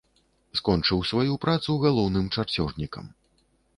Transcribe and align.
Скончыў 0.59 1.03
сваю 1.11 1.33
працу 1.45 1.77
галоўным 1.85 2.25
чарцёжнікам. 2.37 3.05